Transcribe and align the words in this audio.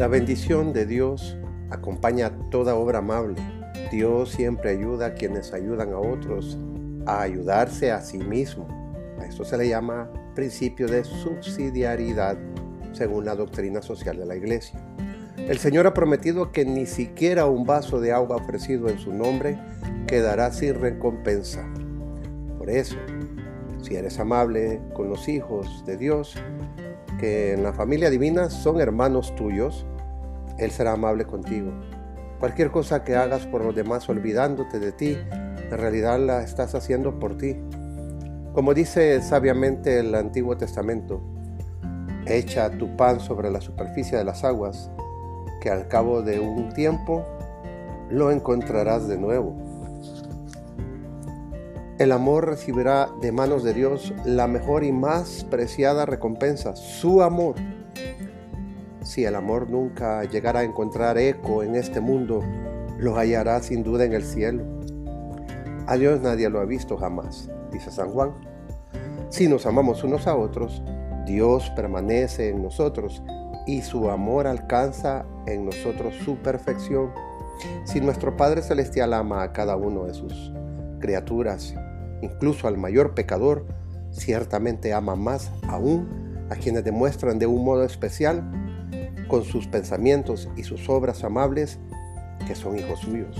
La 0.00 0.08
bendición 0.08 0.72
de 0.72 0.86
Dios 0.86 1.36
acompaña 1.68 2.32
toda 2.50 2.74
obra 2.74 3.00
amable. 3.00 3.36
Dios 3.92 4.30
siempre 4.30 4.70
ayuda 4.70 5.08
a 5.08 5.12
quienes 5.12 5.52
ayudan 5.52 5.92
a 5.92 5.98
otros 5.98 6.56
a 7.04 7.20
ayudarse 7.20 7.92
a 7.92 8.00
sí 8.00 8.16
mismo. 8.16 8.66
A 9.20 9.26
esto 9.26 9.44
se 9.44 9.58
le 9.58 9.68
llama 9.68 10.10
principio 10.34 10.88
de 10.88 11.04
subsidiariedad 11.04 12.38
según 12.94 13.26
la 13.26 13.34
doctrina 13.34 13.82
social 13.82 14.16
de 14.16 14.24
la 14.24 14.36
iglesia. 14.36 14.80
El 15.36 15.58
Señor 15.58 15.86
ha 15.86 15.92
prometido 15.92 16.50
que 16.50 16.64
ni 16.64 16.86
siquiera 16.86 17.44
un 17.44 17.66
vaso 17.66 18.00
de 18.00 18.12
agua 18.12 18.36
ofrecido 18.36 18.88
en 18.88 18.98
su 18.98 19.12
nombre 19.12 19.58
quedará 20.06 20.50
sin 20.50 20.80
recompensa. 20.80 21.68
Por 22.56 22.70
eso, 22.70 22.96
si 23.82 23.96
eres 23.96 24.18
amable 24.18 24.80
con 24.94 25.10
los 25.10 25.28
hijos 25.28 25.84
de 25.84 25.98
Dios, 25.98 26.38
que 27.20 27.52
en 27.52 27.62
la 27.62 27.74
familia 27.74 28.08
divina 28.08 28.48
son 28.48 28.80
hermanos 28.80 29.34
tuyos, 29.34 29.84
Él 30.58 30.70
será 30.70 30.92
amable 30.92 31.26
contigo. 31.26 31.70
Cualquier 32.38 32.70
cosa 32.70 33.04
que 33.04 33.14
hagas 33.14 33.46
por 33.46 33.62
los 33.62 33.74
demás 33.74 34.08
olvidándote 34.08 34.80
de 34.80 34.92
ti, 34.92 35.18
en 35.30 35.78
realidad 35.78 36.18
la 36.18 36.42
estás 36.42 36.74
haciendo 36.74 37.18
por 37.18 37.36
ti. 37.36 37.58
Como 38.54 38.72
dice 38.72 39.20
sabiamente 39.20 39.98
el 39.98 40.14
Antiguo 40.14 40.56
Testamento, 40.56 41.20
echa 42.24 42.70
tu 42.70 42.96
pan 42.96 43.20
sobre 43.20 43.50
la 43.50 43.60
superficie 43.60 44.16
de 44.16 44.24
las 44.24 44.42
aguas, 44.42 44.90
que 45.60 45.68
al 45.68 45.88
cabo 45.88 46.22
de 46.22 46.40
un 46.40 46.72
tiempo 46.72 47.26
lo 48.08 48.30
encontrarás 48.30 49.08
de 49.08 49.18
nuevo. 49.18 49.69
El 52.00 52.12
amor 52.12 52.46
recibirá 52.46 53.10
de 53.20 53.30
manos 53.30 53.62
de 53.62 53.74
Dios 53.74 54.14
la 54.24 54.46
mejor 54.46 54.84
y 54.84 54.90
más 54.90 55.44
preciada 55.50 56.06
recompensa, 56.06 56.74
su 56.74 57.20
amor. 57.20 57.56
Si 59.02 59.26
el 59.26 59.34
amor 59.34 59.68
nunca 59.68 60.24
llegara 60.24 60.60
a 60.60 60.64
encontrar 60.64 61.18
eco 61.18 61.62
en 61.62 61.74
este 61.74 62.00
mundo, 62.00 62.42
lo 62.96 63.16
hallará 63.18 63.60
sin 63.60 63.82
duda 63.82 64.06
en 64.06 64.14
el 64.14 64.24
cielo. 64.24 64.64
A 65.86 65.98
Dios 65.98 66.22
nadie 66.22 66.48
lo 66.48 66.60
ha 66.60 66.64
visto 66.64 66.96
jamás, 66.96 67.50
dice 67.70 67.90
San 67.90 68.08
Juan. 68.12 68.32
Si 69.28 69.46
nos 69.46 69.66
amamos 69.66 70.02
unos 70.02 70.26
a 70.26 70.34
otros, 70.36 70.82
Dios 71.26 71.68
permanece 71.76 72.48
en 72.48 72.62
nosotros 72.62 73.22
y 73.66 73.82
su 73.82 74.08
amor 74.08 74.46
alcanza 74.46 75.26
en 75.44 75.66
nosotros 75.66 76.14
su 76.24 76.36
perfección. 76.36 77.10
Si 77.84 78.00
nuestro 78.00 78.38
Padre 78.38 78.62
Celestial 78.62 79.12
ama 79.12 79.42
a 79.42 79.52
cada 79.52 79.76
uno 79.76 80.04
de 80.04 80.14
sus 80.14 80.50
criaturas 80.98 81.74
incluso 82.22 82.68
al 82.68 82.78
mayor 82.78 83.14
pecador, 83.14 83.66
ciertamente 84.12 84.92
ama 84.92 85.16
más 85.16 85.50
aún 85.68 86.08
a 86.50 86.56
quienes 86.56 86.84
demuestran 86.84 87.38
de 87.38 87.46
un 87.46 87.64
modo 87.64 87.84
especial, 87.84 88.42
con 89.28 89.44
sus 89.44 89.68
pensamientos 89.68 90.48
y 90.56 90.64
sus 90.64 90.88
obras 90.88 91.22
amables, 91.22 91.78
que 92.46 92.54
son 92.54 92.78
hijos 92.78 93.00
suyos. 93.00 93.36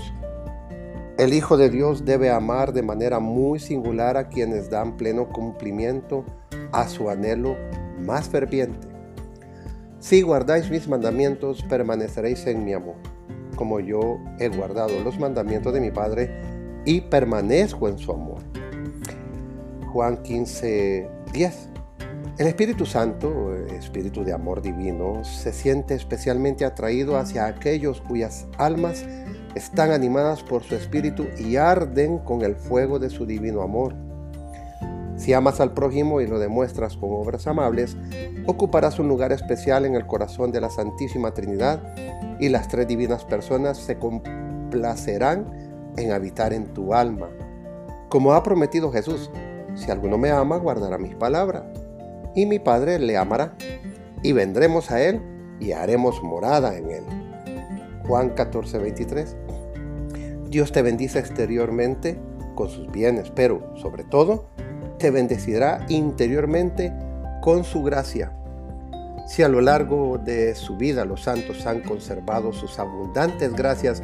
El 1.17 1.33
Hijo 1.33 1.57
de 1.57 1.69
Dios 1.69 2.05
debe 2.05 2.31
amar 2.31 2.73
de 2.73 2.81
manera 2.81 3.19
muy 3.19 3.59
singular 3.59 4.17
a 4.17 4.29
quienes 4.29 4.69
dan 4.69 4.97
pleno 4.97 5.29
cumplimiento 5.29 6.25
a 6.71 6.87
su 6.87 7.09
anhelo 7.09 7.55
más 7.99 8.29
ferviente. 8.29 8.87
Si 9.99 10.23
guardáis 10.23 10.71
mis 10.71 10.87
mandamientos, 10.87 11.61
permaneceréis 11.63 12.47
en 12.47 12.65
mi 12.65 12.73
amor, 12.73 12.95
como 13.55 13.79
yo 13.79 14.17
he 14.39 14.47
guardado 14.47 14.99
los 15.03 15.19
mandamientos 15.19 15.73
de 15.73 15.81
mi 15.81 15.91
Padre 15.91 16.31
y 16.85 17.01
permanezco 17.01 17.87
en 17.87 17.99
su 17.99 18.11
amor. 18.11 18.50
Juan 19.91 20.17
15, 20.23 21.09
10. 21.33 21.69
El 22.37 22.47
Espíritu 22.47 22.85
Santo, 22.85 23.53
Espíritu 23.67 24.23
de 24.23 24.33
amor 24.33 24.61
divino, 24.61 25.23
se 25.25 25.51
siente 25.51 25.95
especialmente 25.95 26.65
atraído 26.65 27.17
hacia 27.17 27.45
aquellos 27.45 28.01
cuyas 28.01 28.47
almas 28.57 29.05
están 29.53 29.91
animadas 29.91 30.43
por 30.43 30.63
su 30.63 30.75
Espíritu 30.75 31.27
y 31.37 31.57
arden 31.57 32.19
con 32.19 32.41
el 32.41 32.55
fuego 32.55 32.99
de 32.99 33.09
su 33.09 33.25
divino 33.25 33.61
amor. 33.61 33.93
Si 35.17 35.33
amas 35.33 35.59
al 35.59 35.73
prójimo 35.73 36.21
y 36.21 36.27
lo 36.27 36.39
demuestras 36.39 36.95
con 36.95 37.11
obras 37.11 37.45
amables, 37.45 37.97
ocuparás 38.47 38.97
un 38.97 39.07
lugar 39.07 39.31
especial 39.31 39.85
en 39.85 39.95
el 39.95 40.07
corazón 40.07 40.51
de 40.51 40.61
la 40.61 40.69
Santísima 40.69 41.33
Trinidad 41.33 41.79
y 42.39 42.49
las 42.49 42.69
tres 42.69 42.87
divinas 42.87 43.25
personas 43.25 43.77
se 43.77 43.99
complacerán 43.99 45.45
en 45.97 46.11
habitar 46.11 46.53
en 46.53 46.73
tu 46.73 46.93
alma. 46.93 47.29
Como 48.09 48.33
ha 48.33 48.41
prometido 48.41 48.91
Jesús, 48.91 49.29
si 49.81 49.89
alguno 49.89 50.17
me 50.17 50.29
ama, 50.29 50.57
guardará 50.57 50.97
mis 50.99 51.15
palabras, 51.15 51.63
y 52.35 52.45
mi 52.45 52.59
Padre 52.59 52.99
le 52.99 53.17
amará, 53.17 53.55
y 54.21 54.31
vendremos 54.31 54.91
a 54.91 55.01
él 55.01 55.21
y 55.59 55.71
haremos 55.71 56.21
morada 56.21 56.77
en 56.77 56.91
él. 56.91 57.03
Juan 58.07 58.29
14, 58.29 58.77
23. 58.77 59.35
Dios 60.49 60.71
te 60.71 60.81
bendice 60.83 61.17
exteriormente 61.17 62.19
con 62.55 62.69
sus 62.69 62.91
bienes, 62.91 63.31
pero 63.31 63.75
sobre 63.77 64.03
todo 64.03 64.49
te 64.99 65.09
bendecirá 65.09 65.83
interiormente 65.89 66.93
con 67.41 67.63
su 67.63 67.81
gracia. 67.81 68.33
Si 69.27 69.41
a 69.41 69.47
lo 69.47 69.61
largo 69.61 70.19
de 70.19 70.53
su 70.53 70.77
vida 70.77 71.05
los 71.05 71.23
santos 71.23 71.65
han 71.65 71.81
conservado 71.81 72.53
sus 72.53 72.77
abundantes 72.77 73.53
gracias 73.53 74.03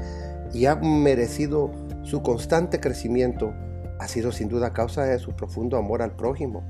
y 0.54 0.66
han 0.66 1.04
merecido 1.04 1.72
su 2.04 2.24
constante 2.24 2.80
crecimiento, 2.80 3.54
ha 4.00 4.08
sido 4.08 4.32
sin 4.32 4.50
duda 4.50 4.74
causa 4.74 5.04
de 5.04 5.20
su 5.20 5.32
profundo 5.32 5.78
amor 5.78 6.02
al 6.02 6.16
prójimo. 6.16 6.64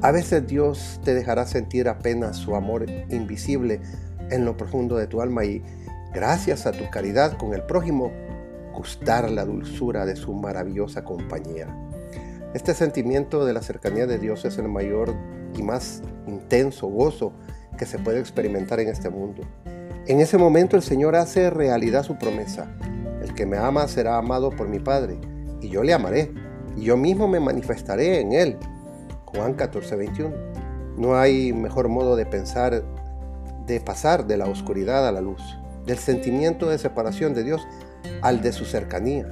A 0.00 0.10
veces 0.10 0.46
Dios 0.46 1.00
te 1.04 1.14
dejará 1.14 1.46
sentir 1.46 1.88
apenas 1.88 2.36
su 2.36 2.56
amor 2.56 2.86
invisible 3.10 3.80
en 4.30 4.44
lo 4.44 4.56
profundo 4.56 4.96
de 4.96 5.06
tu 5.06 5.20
alma 5.20 5.44
y 5.44 5.62
gracias 6.12 6.66
a 6.66 6.72
tu 6.72 6.88
caridad 6.90 7.36
con 7.36 7.54
el 7.54 7.62
prójimo, 7.62 8.10
gustar 8.74 9.30
la 9.30 9.44
dulzura 9.44 10.04
de 10.04 10.16
su 10.16 10.32
maravillosa 10.32 11.04
compañía. 11.04 11.68
Este 12.54 12.74
sentimiento 12.74 13.44
de 13.44 13.52
la 13.52 13.62
cercanía 13.62 14.06
de 14.06 14.18
Dios 14.18 14.44
es 14.44 14.58
el 14.58 14.68
mayor 14.68 15.14
y 15.56 15.62
más 15.62 16.02
intenso 16.26 16.86
gozo 16.88 17.32
que 17.78 17.86
se 17.86 17.98
puede 17.98 18.20
experimentar 18.20 18.80
en 18.80 18.88
este 18.88 19.08
mundo. 19.08 19.42
En 20.06 20.20
ese 20.20 20.36
momento 20.36 20.76
el 20.76 20.82
Señor 20.82 21.14
hace 21.14 21.48
realidad 21.48 22.02
su 22.02 22.18
promesa. 22.18 22.66
El 23.22 23.34
que 23.34 23.46
me 23.46 23.56
ama 23.56 23.86
será 23.86 24.18
amado 24.18 24.50
por 24.50 24.68
mi 24.68 24.80
Padre 24.80 25.31
y 25.62 25.68
yo 25.68 25.82
le 25.82 25.94
amaré, 25.94 26.32
y 26.76 26.82
yo 26.82 26.96
mismo 26.96 27.28
me 27.28 27.40
manifestaré 27.40 28.20
en 28.20 28.32
él. 28.32 28.58
Juan 29.26 29.54
14, 29.54 29.96
21. 29.96 30.34
No 30.98 31.16
hay 31.16 31.52
mejor 31.52 31.88
modo 31.88 32.16
de 32.16 32.26
pensar, 32.26 32.82
de 33.66 33.80
pasar 33.80 34.26
de 34.26 34.36
la 34.36 34.46
oscuridad 34.46 35.06
a 35.06 35.12
la 35.12 35.20
luz, 35.20 35.42
del 35.86 35.98
sentimiento 35.98 36.68
de 36.68 36.78
separación 36.78 37.32
de 37.32 37.44
Dios 37.44 37.66
al 38.20 38.42
de 38.42 38.52
su 38.52 38.64
cercanía, 38.64 39.26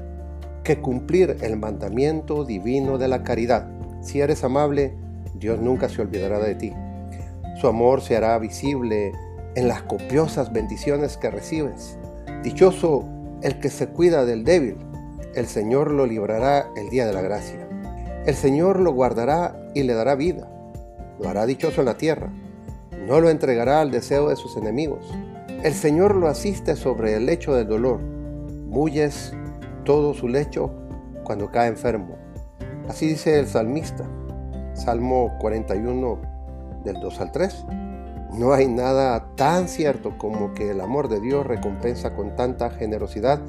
que 0.64 0.80
cumplir 0.80 1.36
el 1.42 1.58
mandamiento 1.58 2.44
divino 2.44 2.96
de 2.96 3.08
la 3.08 3.22
caridad. 3.24 3.68
Si 4.00 4.20
eres 4.20 4.44
amable, 4.44 4.94
Dios 5.34 5.60
nunca 5.60 5.88
se 5.88 6.00
olvidará 6.00 6.38
de 6.38 6.54
ti. 6.54 6.72
Su 7.60 7.66
amor 7.68 8.00
se 8.00 8.16
hará 8.16 8.38
visible 8.38 9.12
en 9.54 9.68
las 9.68 9.82
copiosas 9.82 10.52
bendiciones 10.52 11.16
que 11.16 11.30
recibes. 11.30 11.98
Dichoso 12.42 13.04
el 13.42 13.58
que 13.58 13.68
se 13.68 13.88
cuida 13.88 14.24
del 14.24 14.44
débil, 14.44 14.76
el 15.34 15.46
Señor 15.46 15.92
lo 15.92 16.06
librará 16.06 16.70
el 16.76 16.90
día 16.90 17.06
de 17.06 17.12
la 17.12 17.22
gracia. 17.22 17.68
El 18.26 18.34
Señor 18.34 18.80
lo 18.80 18.92
guardará 18.92 19.56
y 19.74 19.84
le 19.84 19.94
dará 19.94 20.16
vida. 20.16 20.50
Lo 21.20 21.28
hará 21.28 21.46
dichoso 21.46 21.80
en 21.80 21.86
la 21.86 21.96
tierra. 21.96 22.32
No 23.06 23.20
lo 23.20 23.30
entregará 23.30 23.80
al 23.80 23.90
deseo 23.90 24.28
de 24.28 24.36
sus 24.36 24.56
enemigos. 24.56 25.04
El 25.62 25.72
Señor 25.72 26.16
lo 26.16 26.26
asiste 26.26 26.74
sobre 26.74 27.14
el 27.14 27.26
lecho 27.26 27.54
del 27.54 27.68
dolor. 27.68 28.00
Mulles 28.00 29.32
todo 29.84 30.14
su 30.14 30.26
lecho 30.26 30.72
cuando 31.22 31.50
cae 31.50 31.68
enfermo. 31.68 32.16
Así 32.88 33.06
dice 33.06 33.38
el 33.38 33.46
salmista. 33.46 34.04
Salmo 34.74 35.36
41 35.38 36.18
del 36.84 37.00
2 37.00 37.20
al 37.20 37.32
3. 37.32 37.64
No 38.34 38.52
hay 38.52 38.66
nada 38.68 39.34
tan 39.36 39.68
cierto 39.68 40.16
como 40.18 40.54
que 40.54 40.70
el 40.70 40.80
amor 40.80 41.08
de 41.08 41.20
Dios 41.20 41.46
recompensa 41.46 42.14
con 42.14 42.34
tanta 42.36 42.70
generosidad 42.70 43.40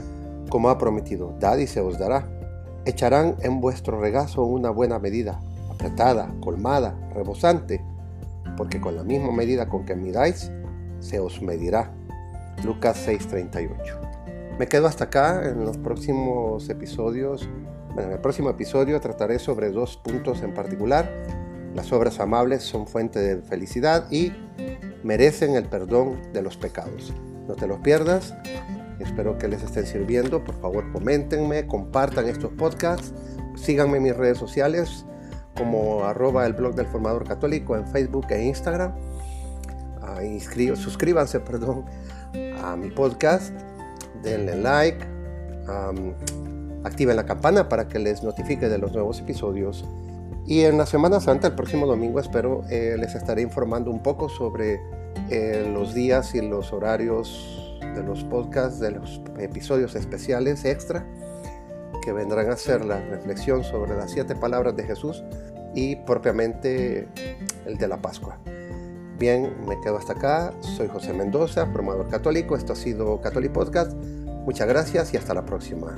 como 0.52 0.70
ha 0.70 0.78
prometido, 0.78 1.34
dad 1.40 1.58
y 1.58 1.66
se 1.66 1.82
os 1.82 1.98
dará. 1.98 2.30
Echarán 2.86 3.36
en 3.42 3.62
vuestro 3.62 4.00
regazo 4.00 4.44
una 4.44 4.70
buena 4.70 5.00
medida, 5.00 5.40
apretada, 5.72 6.32
colmada, 6.42 6.96
rebosante, 7.16 7.84
porque 8.58 8.80
con 8.80 8.96
la 8.96 9.04
misma 9.04 9.32
medida 9.32 9.70
con 9.70 9.86
que 9.86 9.96
midáis, 9.96 10.52
se 11.00 11.20
os 11.20 11.42
medirá. 11.42 11.92
Lucas 12.64 13.08
6:38. 13.08 13.98
Me 14.60 14.68
quedo 14.68 14.86
hasta 14.86 15.06
acá 15.06 15.50
en 15.50 15.66
los 15.66 15.78
próximos 15.78 16.70
episodios. 16.70 17.50
Bueno, 17.96 18.10
en 18.10 18.12
el 18.12 18.20
próximo 18.20 18.50
episodio 18.50 19.00
trataré 19.00 19.40
sobre 19.40 19.72
dos 19.72 19.98
puntos 19.98 20.44
en 20.44 20.54
particular. 20.54 21.10
Las 21.74 21.92
obras 21.94 22.20
amables 22.20 22.62
son 22.62 22.86
fuente 22.86 23.20
de 23.20 23.42
felicidad 23.42 24.12
y 24.12 24.34
merecen 25.04 25.56
el 25.56 25.66
perdón 25.66 26.22
de 26.34 26.42
los 26.42 26.58
pecados. 26.58 27.14
No 27.48 27.56
te 27.56 27.68
los 27.68 27.80
pierdas. 27.80 28.36
Espero 29.02 29.38
que 29.38 29.48
les 29.48 29.64
estén 29.64 29.86
sirviendo. 29.86 30.44
Por 30.44 30.56
favor, 30.56 30.92
coméntenme, 30.92 31.68
compartan 31.68 32.28
estos 32.28 32.52
podcasts. 32.54 33.14
Síganme 33.56 33.98
en 33.98 34.04
mis 34.04 34.16
redes 34.16 34.38
sociales 34.38 35.06
como 35.58 36.04
arroba 36.06 36.46
el 36.46 36.54
blog 36.54 36.76
del 36.76 36.88
formador 36.88 37.28
católico 37.28 37.76
en 37.76 37.86
Facebook 37.88 38.28
e 38.30 38.44
Instagram. 38.46 38.94
suscríbanse 40.76 41.40
perdón, 41.52 41.86
a 42.64 42.76
mi 42.76 42.90
podcast, 42.90 43.54
denle 44.24 44.56
like, 44.56 45.06
activen 46.84 47.16
la 47.16 47.26
campana 47.26 47.70
para 47.70 47.88
que 47.88 48.00
les 48.00 48.24
notifique 48.24 48.70
de 48.70 48.78
los 48.78 48.94
nuevos 48.94 49.20
episodios. 49.20 49.86
Y 50.48 50.62
en 50.62 50.78
la 50.78 50.86
Semana 50.86 51.20
Santa, 51.20 51.48
el 51.48 51.54
próximo 51.54 51.86
domingo, 51.86 52.20
espero 52.20 52.64
eh, 52.70 52.96
les 52.98 53.14
estaré 53.14 53.42
informando 53.42 53.92
un 53.92 54.02
poco 54.02 54.28
sobre 54.28 54.82
eh, 55.30 55.70
los 55.72 55.94
días 55.94 56.34
y 56.34 56.42
los 56.42 56.74
horarios 56.74 57.71
de 57.96 58.04
los 58.04 58.24
podcasts, 58.24 58.80
de 58.80 58.92
los 58.92 59.22
episodios 59.40 59.96
especiales 59.96 60.66
extra 60.66 61.06
que 62.02 62.12
vendrán 62.12 62.50
a 62.50 62.58
ser 62.58 62.84
la 62.84 63.00
reflexión 63.00 63.64
sobre 63.64 63.96
las 63.96 64.12
siete 64.12 64.36
palabras 64.36 64.76
de 64.76 64.84
Jesús 64.84 65.24
y 65.76 65.96
propiamente 65.98 67.08
el 67.66 67.78
de 67.78 67.88
la 67.88 67.98
Pascua. 68.02 68.40
Bien, 69.18 69.54
me 69.68 69.80
quedo 69.82 69.98
hasta 69.98 70.14
acá. 70.14 70.52
Soy 70.62 70.88
José 70.88 71.14
Mendoza, 71.14 71.72
promotor 71.72 72.10
católico. 72.10 72.56
Esto 72.56 72.74
ha 72.74 72.76
sido 72.76 73.22
Catholic 73.22 73.52
Podcast. 73.52 73.94
Muchas 73.94 74.68
gracias 74.68 75.14
y 75.14 75.18
hasta 75.18 75.36
la 75.36 75.46
próxima. 75.46 75.96